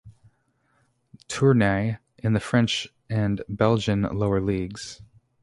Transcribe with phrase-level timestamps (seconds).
[1.27, 4.99] Tournai in the French and Belgian lower leagues.